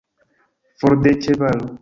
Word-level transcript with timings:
For 0.83 0.97
de 1.05 1.15
ĉevalo! 1.27 1.71